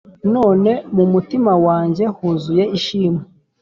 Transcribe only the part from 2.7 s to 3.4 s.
Ishimwe